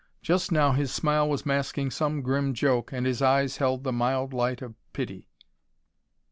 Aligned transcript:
Just 0.23 0.51
now 0.51 0.71
his 0.71 0.91
smile 0.91 1.29
was 1.29 1.45
masking 1.45 1.91
some 1.91 2.23
grim 2.23 2.55
joke 2.55 2.91
and 2.91 3.05
his 3.05 3.21
eyes 3.21 3.57
held 3.57 3.83
the 3.83 3.91
mild 3.93 4.33
light 4.33 4.63
of 4.63 4.73
pity. 4.93 5.27